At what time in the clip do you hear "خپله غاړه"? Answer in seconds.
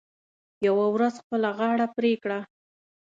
1.23-1.87